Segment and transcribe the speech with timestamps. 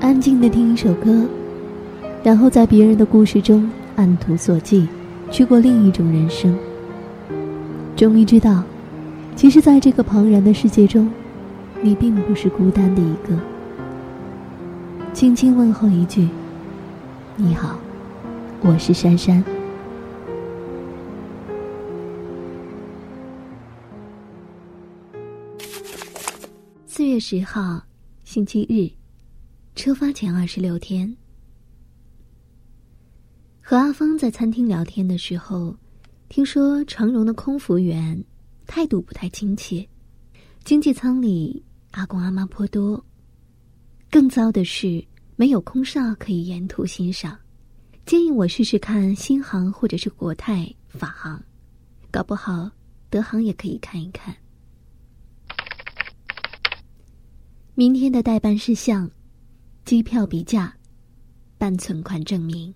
[0.00, 1.26] 安静的听一首歌，
[2.22, 4.86] 然后在别人的故事中按图索骥，
[5.30, 6.56] 去过另一种人生。
[7.96, 8.62] 终于知道，
[9.34, 11.10] 其实，在这个庞然的世界中，
[11.80, 13.38] 你并不是孤单的一个。
[15.12, 16.28] 轻轻问候一句
[17.36, 17.78] ：“你好，
[18.60, 19.42] 我是珊珊。”
[26.86, 27.82] 四月十号，
[28.24, 28.90] 星期日，
[29.74, 31.14] 出发前二十六天。
[33.60, 35.76] 和阿芳在餐厅聊天的时候，
[36.28, 38.22] 听说长荣的空服员
[38.66, 39.86] 态度不太亲切，
[40.62, 43.04] 经济舱里阿公阿妈颇多。
[44.10, 47.36] 更糟的是，没有空少可以沿途欣赏。
[48.06, 51.42] 建议我试试看新航或者是国泰、法航，
[52.12, 52.70] 搞不好
[53.10, 54.34] 德航也可以看一看。
[57.74, 59.10] 明天的代办事项：
[59.84, 60.74] 机票比价、
[61.58, 62.74] 办存款证明。